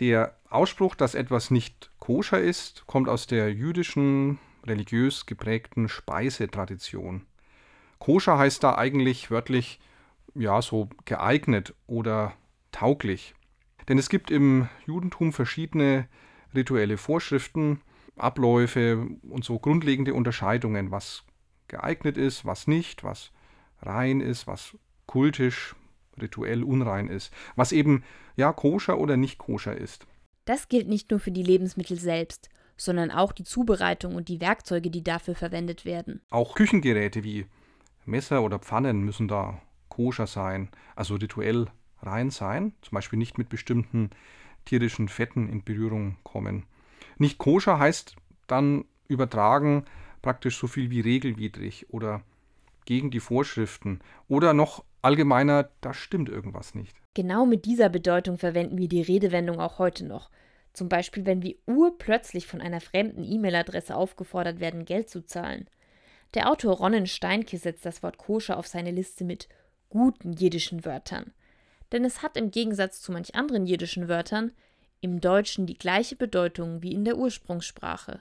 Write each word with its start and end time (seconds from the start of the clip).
Der 0.00 0.36
Ausspruch, 0.50 0.94
dass 0.94 1.14
etwas 1.14 1.50
nicht 1.50 1.90
koscher 1.98 2.40
ist, 2.40 2.86
kommt 2.86 3.08
aus 3.08 3.26
der 3.26 3.52
jüdischen, 3.52 4.38
religiös 4.64 5.26
geprägten 5.26 5.88
Speisetradition. 5.88 7.26
Koscher 7.98 8.38
heißt 8.38 8.62
da 8.62 8.74
eigentlich 8.76 9.30
wörtlich 9.30 9.80
ja 10.34 10.60
so 10.62 10.88
geeignet 11.04 11.74
oder 11.86 12.34
tauglich. 12.72 13.34
Denn 13.88 13.98
es 13.98 14.08
gibt 14.08 14.30
im 14.30 14.68
Judentum 14.86 15.32
verschiedene 15.32 16.08
rituelle 16.54 16.96
Vorschriften, 16.96 17.80
Abläufe 18.16 19.06
und 19.28 19.44
so 19.44 19.58
grundlegende 19.58 20.14
Unterscheidungen, 20.14 20.90
was 20.90 21.24
geeignet 21.68 22.16
ist, 22.16 22.44
was 22.44 22.66
nicht, 22.66 23.04
was 23.04 23.32
rein 23.80 24.20
ist, 24.20 24.46
was 24.46 24.76
kultisch, 25.06 25.74
rituell 26.20 26.62
unrein 26.62 27.08
ist, 27.08 27.32
was 27.56 27.72
eben 27.72 28.04
ja 28.36 28.52
koscher 28.52 28.98
oder 28.98 29.16
nicht 29.16 29.38
koscher 29.38 29.76
ist. 29.76 30.06
Das 30.44 30.68
gilt 30.68 30.88
nicht 30.88 31.10
nur 31.10 31.20
für 31.20 31.30
die 31.30 31.42
Lebensmittel 31.42 31.98
selbst, 31.98 32.50
sondern 32.76 33.10
auch 33.10 33.32
die 33.32 33.44
Zubereitung 33.44 34.14
und 34.14 34.28
die 34.28 34.40
Werkzeuge, 34.40 34.90
die 34.90 35.02
dafür 35.02 35.34
verwendet 35.34 35.84
werden. 35.84 36.20
Auch 36.30 36.54
Küchengeräte 36.54 37.24
wie 37.24 37.46
Messer 38.04 38.42
oder 38.42 38.58
Pfannen 38.58 39.02
müssen 39.02 39.28
da 39.28 39.60
koscher 39.88 40.26
sein, 40.26 40.68
also 40.96 41.14
rituell 41.14 41.66
rein 42.02 42.30
sein, 42.30 42.74
zum 42.82 42.96
Beispiel 42.96 43.18
nicht 43.18 43.38
mit 43.38 43.48
bestimmten 43.48 44.10
tierischen 44.64 45.08
Fetten 45.08 45.48
in 45.48 45.62
Berührung 45.62 46.16
kommen. 46.22 46.64
Nicht 47.16 47.38
koscher 47.38 47.78
heißt 47.78 48.16
dann 48.46 48.84
übertragen 49.08 49.84
praktisch 50.22 50.58
so 50.58 50.66
viel 50.66 50.90
wie 50.90 51.00
regelwidrig 51.00 51.86
oder 51.90 52.22
gegen 52.84 53.10
die 53.10 53.20
Vorschriften 53.20 54.00
oder 54.28 54.52
noch 54.52 54.84
allgemeiner, 55.02 55.70
da 55.80 55.94
stimmt 55.94 56.28
irgendwas 56.28 56.74
nicht. 56.74 56.96
Genau 57.14 57.46
mit 57.46 57.64
dieser 57.64 57.88
Bedeutung 57.88 58.38
verwenden 58.38 58.78
wir 58.78 58.88
die 58.88 59.02
Redewendung 59.02 59.60
auch 59.60 59.78
heute 59.78 60.04
noch. 60.04 60.30
Zum 60.72 60.88
Beispiel, 60.88 61.24
wenn 61.24 61.42
wir 61.42 61.54
urplötzlich 61.66 62.46
von 62.46 62.60
einer 62.60 62.80
fremden 62.80 63.22
E-Mail-Adresse 63.22 63.94
aufgefordert 63.94 64.58
werden, 64.58 64.84
Geld 64.84 65.08
zu 65.08 65.24
zahlen. 65.24 65.68
Der 66.34 66.50
Autor 66.50 66.76
Ronnen 66.76 67.06
Steinke 67.06 67.58
setzt 67.58 67.86
das 67.86 68.02
Wort 68.02 68.18
koscher 68.18 68.58
auf 68.58 68.66
seine 68.66 68.90
Liste 68.90 69.24
mit 69.24 69.48
guten 69.88 70.32
jiddischen 70.32 70.84
Wörtern. 70.84 71.32
Denn 71.92 72.04
es 72.04 72.22
hat 72.22 72.36
im 72.36 72.50
Gegensatz 72.50 73.00
zu 73.00 73.12
manch 73.12 73.36
anderen 73.36 73.66
jiddischen 73.66 74.08
Wörtern 74.08 74.50
im 75.00 75.20
Deutschen 75.20 75.66
die 75.66 75.78
gleiche 75.78 76.16
Bedeutung 76.16 76.82
wie 76.82 76.92
in 76.92 77.04
der 77.04 77.18
Ursprungssprache. 77.18 78.20